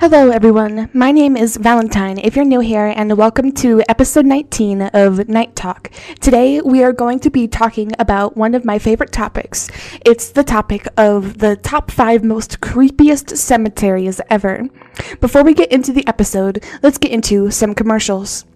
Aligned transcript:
Hello, 0.00 0.30
everyone. 0.30 0.88
My 0.94 1.12
name 1.12 1.36
is 1.36 1.58
Valentine, 1.58 2.16
if 2.16 2.34
you're 2.34 2.46
new 2.46 2.60
here, 2.60 2.86
and 2.96 3.18
welcome 3.18 3.52
to 3.52 3.82
episode 3.86 4.24
19 4.24 4.80
of 4.94 5.28
Night 5.28 5.54
Talk. 5.54 5.90
Today, 6.20 6.62
we 6.62 6.82
are 6.82 6.94
going 6.94 7.20
to 7.20 7.28
be 7.28 7.46
talking 7.46 7.92
about 7.98 8.34
one 8.34 8.54
of 8.54 8.64
my 8.64 8.78
favorite 8.78 9.12
topics. 9.12 9.68
It's 10.06 10.30
the 10.30 10.42
topic 10.42 10.88
of 10.96 11.36
the 11.40 11.56
top 11.56 11.90
five 11.90 12.24
most 12.24 12.62
creepiest 12.62 13.36
cemeteries 13.36 14.22
ever. 14.30 14.70
Before 15.20 15.44
we 15.44 15.52
get 15.52 15.70
into 15.70 15.92
the 15.92 16.06
episode, 16.06 16.64
let's 16.82 16.96
get 16.96 17.12
into 17.12 17.50
some 17.50 17.74
commercials. 17.74 18.46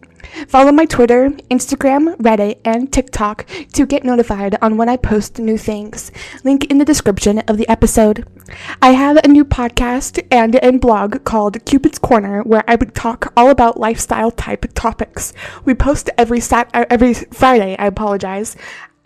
Follow 0.48 0.72
my 0.72 0.84
Twitter, 0.84 1.30
Instagram, 1.50 2.16
Reddit, 2.16 2.58
and 2.64 2.92
TikTok 2.92 3.46
to 3.72 3.86
get 3.86 4.04
notified 4.04 4.56
on 4.62 4.76
when 4.76 4.88
I 4.88 4.96
post 4.96 5.38
new 5.38 5.58
things. 5.58 6.10
Link 6.42 6.64
in 6.70 6.78
the 6.78 6.84
description 6.84 7.40
of 7.40 7.56
the 7.56 7.68
episode. 7.68 8.26
I 8.82 8.90
have 8.92 9.16
a 9.16 9.28
new 9.28 9.44
podcast 9.44 10.24
and 10.30 10.56
a 10.56 10.72
blog 10.78 11.24
called 11.24 11.64
Cupid's 11.64 11.98
Corner 11.98 12.42
where 12.42 12.64
I 12.68 12.74
would 12.74 12.94
talk 12.94 13.32
all 13.36 13.50
about 13.50 13.80
lifestyle 13.80 14.30
type 14.30 14.66
topics. 14.74 15.32
We 15.64 15.74
post 15.74 16.10
every 16.18 16.40
sat- 16.40 16.70
every 16.74 17.14
Friday, 17.14 17.76
I 17.78 17.86
apologize 17.86 18.56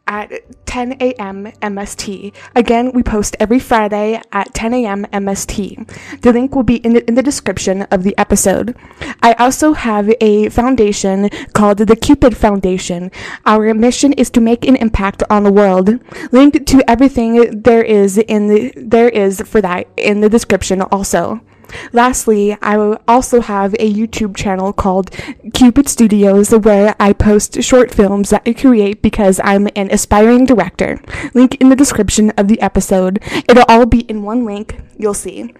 at 0.09 0.33
10 0.67 0.97
a.m. 1.01 1.53
MST. 1.62 2.33
Again, 2.57 2.91
we 2.93 3.03
post 3.03 3.37
every 3.39 3.61
Friday 3.61 4.21
at 4.33 4.53
10 4.55 4.75
a.m. 4.75 5.05
MST. 5.12 6.21
The 6.23 6.33
link 6.33 6.57
will 6.57 6.65
be 6.65 6.77
in 6.77 6.95
the, 6.95 7.07
in 7.07 7.15
the 7.15 7.23
description 7.23 7.83
of 7.83 8.03
the 8.03 8.17
episode. 8.19 8.75
I 9.23 9.34
also 9.34 9.75
have 9.75 10.12
a 10.21 10.48
foundation 10.48 11.29
called 11.53 11.79
the 11.79 11.97
Cupid 11.97 12.37
Foundation. 12.37 13.12
Our 13.47 13.73
mission 13.75 14.12
is 14.15 14.31
to 14.31 14.41
make 14.41 14.67
an 14.67 14.77
impact 14.77 15.23
on 15.31 15.45
the 15.45 15.53
world. 15.53 16.01
Linked 16.33 16.67
to 16.67 16.91
everything 16.91 17.62
there 17.62 17.83
is 17.83 18.19
in 18.19 18.48
the 18.48 18.73
there 18.77 19.09
is 19.09 19.43
for 19.43 19.61
that 19.61 19.87
in 19.97 20.20
the 20.20 20.29
description 20.29 20.83
also. 20.83 21.41
Lastly, 21.92 22.56
I 22.62 22.77
also 23.06 23.41
have 23.41 23.74
a 23.74 23.92
YouTube 23.92 24.36
channel 24.36 24.72
called 24.72 25.11
Cupid 25.55 25.88
Studios 25.88 26.50
where 26.50 26.94
I 26.98 27.12
post 27.12 27.62
short 27.62 27.92
films 27.92 28.30
that 28.30 28.42
I 28.47 28.52
create 28.52 29.02
because 29.02 29.41
I'm 29.44 29.69
an 29.77 29.91
aspiring 29.91 30.44
director. 30.44 31.00
Link 31.34 31.56
in 31.56 31.69
the 31.69 31.77
description 31.77 32.30
of 32.30 32.48
the 32.48 32.60
episode. 32.60 33.22
It'll 33.48 33.64
all 33.69 33.86
be 33.86 34.00
in 34.00 34.22
one 34.22 34.44
link, 34.44 34.78
you'll 34.97 35.14
see. 35.14 35.55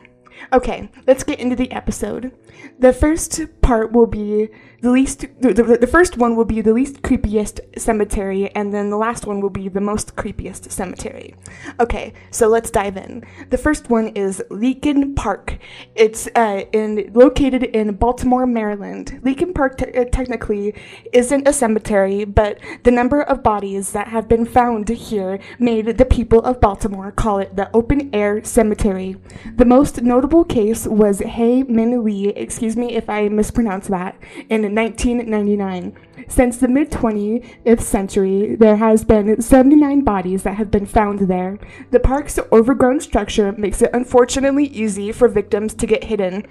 Okay, 0.53 0.91
let's 1.07 1.25
get 1.25 1.41
into 1.41 1.57
the 1.57 1.71
episode. 1.73 2.33
The 2.79 2.93
first 2.93 3.41
part 3.61 3.93
will 3.93 4.07
be 4.07 4.49
the 4.81 4.91
least, 4.93 5.27
the, 5.41 5.53
the, 5.53 5.77
the, 5.77 5.87
first 5.89 6.17
one 6.17 6.37
will 6.37 6.45
be 6.45 6.61
the 6.61 6.73
least 6.73 7.03
creepiest 7.03 7.61
cemetery, 7.77 8.49
and 8.55 8.73
then 8.73 8.91
the 8.91 8.97
last 8.97 9.27
one 9.27 9.41
will 9.41 9.51
be 9.51 9.69
the 9.69 9.81
most 9.81 10.15
creepiest 10.15 10.71
cemetery. 10.71 11.35
Okay, 11.81 12.13
so 12.31 12.47
let's 12.47 12.71
dive 12.71 12.97
in. 12.97 13.25
The 13.51 13.59
first 13.59 13.91
one 13.91 14.09
is 14.09 14.41
Leakin 14.51 15.17
Park. 15.17 15.59
It's 15.97 16.29
uh, 16.37 16.63
in 16.73 17.11
located 17.13 17.65
in 17.65 17.97
Baltimore, 17.97 18.47
Maryland. 18.47 19.21
Leakin 19.25 19.53
Park 19.53 19.79
te- 19.79 19.93
uh, 19.99 20.05
technically 20.05 20.75
isn't 21.13 21.49
a 21.49 21.53
cemetery, 21.53 22.25
but 22.25 22.61
the 22.85 22.93
number 22.93 23.23
of 23.23 23.43
bodies 23.43 23.91
that 23.93 24.09
have 24.09 24.29
been 24.29 24.47
found 24.47 24.89
here 24.89 25.41
made 25.59 25.99
the 25.99 26.05
people 26.05 26.41
of 26.43 26.61
Baltimore 26.61 27.11
call 27.11 27.41
it 27.41 27.57
the 27.57 27.69
open 27.75 28.11
air 28.15 28.45
cemetery. 28.45 29.17
The 29.57 29.65
most 29.65 30.03
notable 30.03 30.28
case 30.45 30.87
was 30.87 31.21
Hae 31.21 31.63
Min 31.63 32.05
Lee, 32.05 32.29
excuse 32.29 32.77
me 32.77 32.95
if 32.95 33.09
I 33.09 33.29
mispronounce 33.29 33.89
that, 33.89 34.17
in 34.49 34.75
1999. 34.75 35.97
Since 36.29 36.59
the 36.59 36.69
mid 36.69 36.91
20th 36.91 37.81
century, 37.81 38.55
there 38.57 38.77
has 38.77 39.05
been 39.05 39.41
79 39.41 40.03
bodies 40.03 40.43
that 40.43 40.57
have 40.57 40.71
been 40.71 40.87
found 40.87 41.21
there. 41.21 41.59
The 41.91 42.01
park's 42.01 42.39
overgrown 42.53 43.01
structure 43.01 43.53
makes 43.53 43.81
it 43.83 43.91
unfortunately 43.95 44.67
easy 44.67 45.13
for 45.13 45.29
victims 45.29 45.75
to 45.75 45.87
get 45.87 46.05
hidden. 46.05 46.47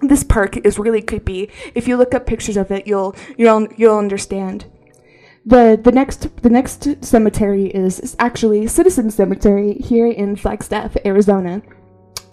This 0.00 0.24
park 0.24 0.56
is 0.64 0.78
really 0.78 1.02
creepy. 1.02 1.50
If 1.74 1.86
you 1.86 1.96
look 1.96 2.14
up 2.14 2.26
pictures 2.26 2.56
of 2.56 2.70
it, 2.70 2.86
you'll 2.86 3.14
you'll 3.36 3.68
you'll 3.76 3.98
understand. 3.98 4.64
The 5.44 5.78
the 5.82 5.92
next 5.92 6.42
the 6.42 6.50
next 6.50 7.04
cemetery 7.04 7.66
is 7.66 8.16
actually 8.18 8.66
Citizen 8.66 9.10
Cemetery 9.10 9.74
here 9.74 10.06
in 10.06 10.36
Flagstaff, 10.36 10.96
Arizona. 11.04 11.62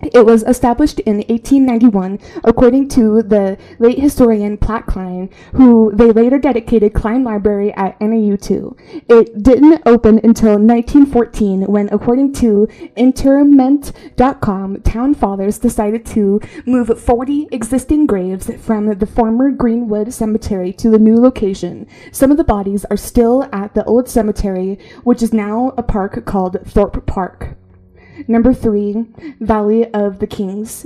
It 0.02 0.26
was 0.26 0.44
established 0.44 1.00
in 1.00 1.18
1891 1.18 2.20
according 2.44 2.88
to 2.90 3.24
the 3.24 3.58
late 3.80 4.00
historian 4.00 4.58
Platt 4.58 4.86
Cline, 4.86 5.30
who 5.54 5.92
they 5.94 6.12
later 6.12 6.38
dedicated 6.38 6.94
Cline 6.94 7.24
Library 7.24 7.74
at 7.74 8.00
NAU 8.00 8.36
to. 8.36 8.76
It 9.10 9.42
didn't 9.42 9.82
open 9.86 10.20
until 10.24 10.60
1914 10.60 11.64
when, 11.64 11.90
according 11.90 12.34
to 12.34 12.68
interment.com, 12.96 14.82
town 14.82 15.16
fathers 15.16 15.58
decided 15.58 16.06
to 16.08 16.40
move 16.66 17.00
40 17.00 17.48
existing 17.52 18.06
graves 18.06 18.52
from 18.60 18.98
the 18.98 19.06
former 19.08 19.50
Greenwood 19.52 20.14
Cemetery 20.14 20.72
to 20.74 20.90
the 20.90 21.00
new 21.00 21.20
location. 21.20 21.88
Some 22.12 22.30
of 22.30 22.38
the 22.38 22.44
bodies 22.44 22.86
are 22.86 22.98
still 22.98 23.50
at 23.52 23.74
the 23.74 23.84
old 23.86 24.08
cemetery, 24.08 24.78
which 25.04 25.24
is 25.24 25.34
now 25.34 25.74
a 25.78 25.84
park 25.84 26.24
called 26.26 26.58
Thorpe 26.66 27.06
Park. 27.08 27.57
Number 28.28 28.54
three, 28.54 29.06
Valley 29.40 29.92
of 29.94 30.20
the 30.20 30.28
Kings 30.28 30.86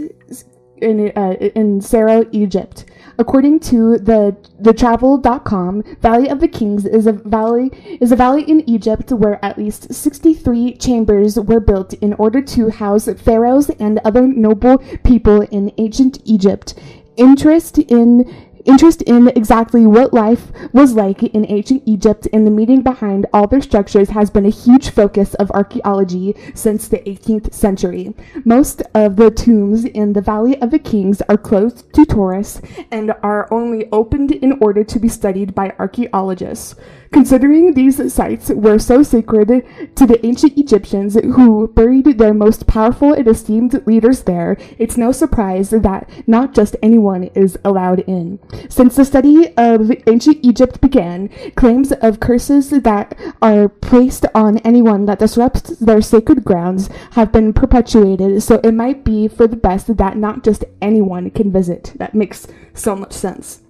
in, 0.82 1.12
uh, 1.16 1.34
in 1.56 1.82
Cairo, 1.82 2.26
Egypt. 2.32 2.86
According 3.20 3.60
to 3.62 3.98
the 3.98 4.36
thetravel.com, 4.62 5.84
Valley 6.02 6.28
of 6.30 6.40
the 6.40 6.48
Kings 6.48 6.86
is 6.86 7.06
a 7.06 7.14
valley 7.14 7.70
is 8.02 8.12
a 8.12 8.16
valley 8.16 8.44
in 8.44 8.68
Egypt 8.68 9.12
where 9.12 9.44
at 9.46 9.58
least 9.58 9.94
63 9.94 10.76
chambers 10.78 11.40
were 11.40 11.60
built 11.60 11.94
in 11.94 12.14
order 12.14 12.42
to 12.42 12.70
house 12.70 13.08
pharaohs 13.14 13.70
and 13.80 14.00
other 14.04 14.28
noble 14.28 14.80
people 15.04 15.42
in 15.42 15.72
ancient 15.78 16.20
Egypt. 16.26 16.74
Interest 17.18 17.78
in 17.78 18.51
Interest 18.66 19.02
in 19.04 19.28
exactly 19.30 19.86
what 19.88 20.14
life 20.14 20.52
was 20.72 20.94
like 20.94 21.24
in 21.24 21.46
ancient 21.50 21.84
Egypt 21.86 22.28
and 22.32 22.46
the 22.46 22.52
meaning 22.52 22.82
behind 22.82 23.26
all 23.34 23.48
their 23.48 23.62
structures 23.62 24.10
has 24.10 24.30
been 24.30 24.46
a 24.46 24.50
huge 24.50 24.90
focus 24.90 25.34
of 25.36 25.52
archaeology 25.52 26.36
since 26.54 26.88
the 26.88 27.00
18th 27.00 27.54
century. 27.54 28.14
Most 28.46 28.82
of 28.94 29.16
the 29.16 29.32
tombs 29.32 29.86
in 29.86 30.14
the 30.14 30.22
Valley 30.22 30.62
of 30.62 30.72
the 30.72 30.80
Kings 30.80 31.22
are 31.30 31.38
closed 31.38 31.92
to 31.94 32.06
tourists 32.06 32.62
and 32.92 33.14
are 33.24 33.48
only 33.52 33.88
opened 33.92 34.32
in 34.32 34.54
order 34.62 34.84
to 34.84 35.00
be 35.00 35.10
studied 35.10 35.56
by 35.56 35.74
archaeologists. 35.80 36.76
Considering 37.12 37.74
these 37.74 38.14
sites 38.14 38.50
were 38.50 38.80
so 38.80 39.04
sacred 39.04 39.48
to 39.96 40.08
the 40.08 40.26
ancient 40.26 40.58
Egyptians 40.58 41.16
who 41.16 41.68
buried 41.68 42.18
their 42.18 42.34
most 42.34 42.68
powerful 42.68 43.14
and 43.14 43.28
esteemed 43.28 43.86
leaders 43.86 44.24
there, 44.24 44.58
it's 44.78 44.98
no 44.98 45.12
surprise 45.12 45.72
that 45.72 46.10
not 46.26 46.54
just 46.54 46.76
anyone 46.82 47.26
is 47.36 47.58
allowed 47.66 48.00
in. 48.02 48.40
Since 48.70 48.96
the 48.96 49.06
study 49.06 49.56
of 49.58 49.92
ancient 50.08 50.40
Egypt 50.42 50.80
began, 50.80 51.30
claims 51.56 51.92
of 51.92 52.22
curses 52.22 52.70
that 52.70 53.18
are 53.42 53.68
placed 53.68 54.26
on 54.34 54.60
anyone 54.60 55.06
that 55.06 55.20
disrupts 55.20 55.78
their 55.80 56.02
sacred 56.02 56.46
grounds 56.46 56.90
have 57.12 57.32
been 57.32 57.52
perpetuated, 57.52 58.42
so 58.42 58.62
it 58.64 58.74
might 58.74 59.04
be 59.04 59.28
for 59.28 59.48
the 59.48 59.58
best 59.58 59.98
that 59.98 60.18
not 60.18 60.44
just 60.44 60.64
anyone 60.82 61.30
can 61.30 61.52
visit. 61.52 61.94
That 61.98 62.16
makes 62.16 62.48
so 62.74 62.96
much 62.96 63.12
sense. 63.12 63.62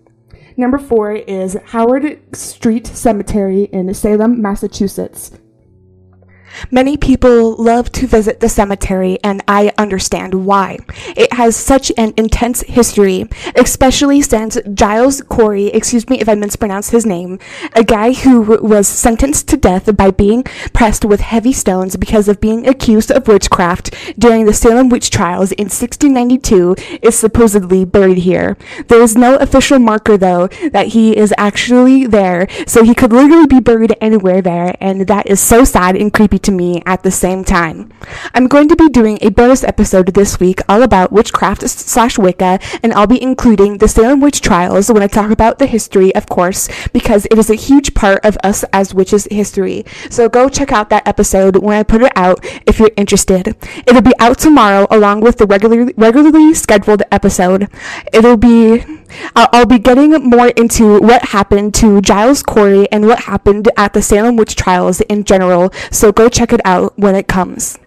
Number 0.57 0.77
four 0.77 1.13
is 1.13 1.57
Howard 1.67 2.35
Street 2.35 2.87
Cemetery 2.87 3.63
in 3.71 3.93
Salem, 3.93 4.41
Massachusetts. 4.41 5.31
Many 6.69 6.97
people 6.97 7.55
love 7.55 7.91
to 7.93 8.07
visit 8.07 8.39
the 8.39 8.49
cemetery, 8.49 9.17
and 9.23 9.43
I 9.47 9.73
understand 9.77 10.45
why. 10.45 10.77
It 11.15 11.33
has 11.33 11.55
such 11.55 11.91
an 11.97 12.13
intense 12.17 12.61
history, 12.61 13.25
especially 13.55 14.21
since 14.21 14.57
Giles 14.73 15.21
Corey, 15.29 15.67
excuse 15.67 16.09
me 16.09 16.19
if 16.19 16.29
I 16.29 16.35
mispronounce 16.35 16.89
his 16.89 17.05
name, 17.05 17.39
a 17.73 17.83
guy 17.83 18.13
who 18.13 18.41
was 18.61 18.87
sentenced 18.87 19.47
to 19.49 19.57
death 19.57 19.95
by 19.95 20.11
being 20.11 20.43
pressed 20.73 21.05
with 21.05 21.21
heavy 21.21 21.53
stones 21.53 21.95
because 21.95 22.27
of 22.27 22.41
being 22.41 22.67
accused 22.67 23.11
of 23.11 23.27
witchcraft 23.27 23.93
during 24.19 24.45
the 24.45 24.53
Salem 24.53 24.89
witch 24.89 25.09
trials 25.09 25.51
in 25.53 25.65
1692, 25.65 26.75
is 27.01 27.17
supposedly 27.17 27.85
buried 27.85 28.19
here. 28.19 28.57
There 28.87 29.01
is 29.01 29.15
no 29.15 29.35
official 29.37 29.79
marker, 29.79 30.17
though, 30.17 30.47
that 30.71 30.87
he 30.87 31.15
is 31.15 31.33
actually 31.37 32.05
there, 32.07 32.47
so 32.67 32.83
he 32.83 32.95
could 32.95 33.13
literally 33.13 33.47
be 33.47 33.59
buried 33.59 33.95
anywhere 34.01 34.41
there, 34.41 34.75
and 34.79 35.07
that 35.07 35.27
is 35.27 35.39
so 35.39 35.63
sad 35.63 35.95
and 35.95 36.13
creepy 36.13 36.39
to 36.43 36.51
me 36.51 36.81
at 36.85 37.03
the 37.03 37.11
same 37.11 37.43
time. 37.43 37.91
I'm 38.33 38.47
going 38.47 38.67
to 38.69 38.75
be 38.75 38.89
doing 38.89 39.17
a 39.21 39.29
bonus 39.29 39.63
episode 39.63 40.07
this 40.13 40.39
week 40.39 40.59
all 40.67 40.83
about 40.83 41.11
witchcraft 41.11 41.67
slash 41.69 42.17
Wicca, 42.17 42.59
and 42.83 42.93
I'll 42.93 43.07
be 43.07 43.21
including 43.21 43.77
the 43.77 43.87
Salem 43.87 44.21
witch 44.21 44.41
trials 44.41 44.91
when 44.91 45.03
I 45.03 45.07
talk 45.07 45.31
about 45.31 45.59
the 45.59 45.65
history, 45.65 46.13
of 46.15 46.27
course, 46.27 46.69
because 46.93 47.25
it 47.31 47.37
is 47.37 47.49
a 47.49 47.55
huge 47.55 47.93
part 47.93 48.23
of 48.25 48.37
us 48.43 48.63
as 48.73 48.93
witches 48.93 49.27
history. 49.31 49.85
So 50.09 50.29
go 50.29 50.49
check 50.49 50.71
out 50.71 50.89
that 50.89 51.07
episode 51.07 51.57
when 51.57 51.77
I 51.77 51.83
put 51.83 52.01
it 52.01 52.11
out 52.15 52.45
if 52.65 52.79
you're 52.79 52.91
interested. 52.97 53.55
It'll 53.85 54.01
be 54.01 54.17
out 54.19 54.39
tomorrow 54.39 54.87
along 54.89 55.21
with 55.21 55.37
the 55.37 55.45
regularly 55.45 55.93
regularly 55.97 56.53
scheduled 56.53 57.03
episode. 57.11 57.69
It'll 58.13 58.37
be 58.37 58.83
I'll, 59.35 59.49
I'll 59.51 59.65
be 59.65 59.79
getting 59.79 60.11
more 60.29 60.47
into 60.47 60.99
what 60.99 61.25
happened 61.25 61.73
to 61.75 62.01
Giles 62.01 62.43
Corey 62.43 62.91
and 62.91 63.07
what 63.07 63.21
happened 63.21 63.69
at 63.77 63.93
the 63.93 64.01
Salem 64.01 64.35
witch 64.35 64.55
trials 64.55 65.01
in 65.01 65.23
general. 65.23 65.71
So 65.91 66.11
go 66.11 66.29
check 66.29 66.53
it 66.53 66.61
out 66.65 66.97
when 66.97 67.15
it 67.15 67.27
comes. 67.27 67.77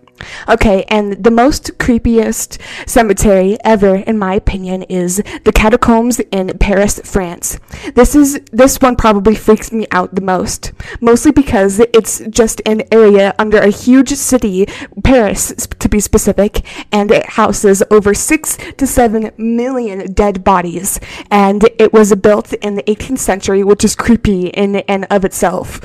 Okay, 0.48 0.84
and 0.88 1.24
the 1.24 1.30
most 1.30 1.76
creepiest 1.78 2.60
cemetery 2.86 3.56
ever, 3.64 3.96
in 3.96 4.18
my 4.18 4.34
opinion, 4.34 4.82
is 4.84 5.22
the 5.44 5.52
catacombs 5.52 6.20
in 6.30 6.56
Paris, 6.58 7.00
France. 7.04 7.58
This 7.94 8.14
is 8.14 8.40
this 8.52 8.78
one 8.80 8.96
probably 8.96 9.34
freaks 9.34 9.72
me 9.72 9.86
out 9.90 10.14
the 10.14 10.20
most, 10.20 10.72
mostly 11.00 11.32
because 11.32 11.80
it's 11.80 12.20
just 12.30 12.62
an 12.66 12.82
area 12.92 13.34
under 13.38 13.58
a 13.58 13.70
huge 13.70 14.10
city, 14.10 14.66
Paris 15.02 15.52
to 15.78 15.88
be 15.88 16.00
specific, 16.00 16.64
and 16.92 17.10
it 17.10 17.30
houses 17.30 17.82
over 17.90 18.14
six 18.14 18.56
to 18.76 18.86
seven 18.86 19.30
million 19.36 20.12
dead 20.12 20.44
bodies. 20.44 21.00
And 21.30 21.68
it 21.78 21.92
was 21.92 22.14
built 22.14 22.52
in 22.54 22.76
the 22.76 22.82
18th 22.84 23.18
century, 23.18 23.64
which 23.64 23.84
is 23.84 23.96
creepy 23.96 24.48
in 24.48 24.76
and 24.76 25.06
of 25.10 25.24
itself. 25.24 25.80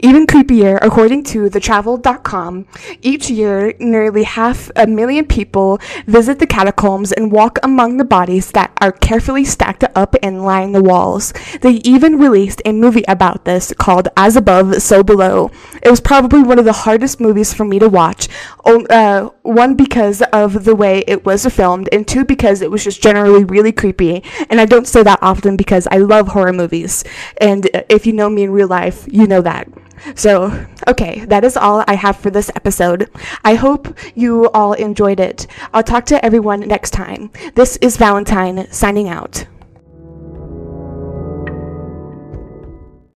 Even 0.00 0.26
creepier, 0.26 0.78
according 0.80 1.24
to 1.24 1.50
thetravel.com, 1.50 2.66
each 3.02 3.30
year 3.30 3.74
nearly 3.78 4.22
half 4.22 4.70
a 4.76 4.86
million 4.86 5.26
people 5.26 5.80
visit 6.06 6.38
the 6.38 6.46
catacombs 6.46 7.12
and 7.12 7.32
walk 7.32 7.58
among 7.62 7.96
the 7.96 8.04
bodies 8.04 8.52
that 8.52 8.72
are 8.80 8.92
carefully 8.92 9.44
stacked 9.44 9.84
up 9.94 10.14
and 10.22 10.44
line 10.44 10.72
the 10.72 10.82
walls. 10.82 11.32
They 11.60 11.74
even 11.84 12.18
released 12.18 12.62
a 12.64 12.72
movie 12.72 13.04
about 13.08 13.44
this 13.44 13.72
called 13.78 14.08
As 14.16 14.36
Above, 14.36 14.82
So 14.82 15.02
Below. 15.02 15.50
It 15.82 15.90
was 15.90 16.00
probably 16.00 16.42
one 16.42 16.58
of 16.58 16.64
the 16.64 16.72
hardest 16.72 17.20
movies 17.20 17.52
for 17.52 17.64
me 17.64 17.78
to 17.78 17.88
watch. 17.88 18.28
Uh, 18.64 19.30
one, 19.42 19.74
because 19.74 20.22
of 20.32 20.64
the 20.64 20.74
way 20.74 21.02
it 21.06 21.24
was 21.24 21.44
filmed, 21.46 21.88
and 21.92 22.06
two, 22.06 22.24
because 22.24 22.62
it 22.62 22.70
was 22.70 22.84
just 22.84 23.02
generally 23.02 23.44
really 23.44 23.72
creepy. 23.72 24.22
And 24.48 24.60
I 24.60 24.66
don't 24.66 24.86
say 24.86 25.02
that 25.02 25.18
often 25.22 25.56
because 25.56 25.88
I 25.90 25.96
love 25.98 26.28
horror 26.28 26.52
movies. 26.52 27.04
And 27.38 27.68
if 27.88 28.06
you 28.06 28.12
know 28.12 28.30
me 28.30 28.44
in 28.44 28.50
real 28.50 28.68
life, 28.68 29.06
you 29.10 29.26
know 29.26 29.40
that. 29.42 29.71
So, 30.14 30.66
okay, 30.88 31.24
that 31.26 31.44
is 31.44 31.56
all 31.56 31.84
I 31.86 31.94
have 31.94 32.16
for 32.16 32.30
this 32.30 32.50
episode. 32.54 33.10
I 33.44 33.54
hope 33.54 33.96
you 34.14 34.50
all 34.50 34.72
enjoyed 34.74 35.20
it. 35.20 35.46
I'll 35.72 35.82
talk 35.82 36.06
to 36.06 36.24
everyone 36.24 36.60
next 36.60 36.90
time. 36.90 37.30
This 37.54 37.76
is 37.78 37.96
Valentine 37.96 38.70
signing 38.70 39.08
out. 39.08 39.46